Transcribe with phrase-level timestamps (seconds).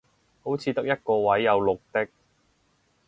[0.43, 2.07] 好似得一個位有綠的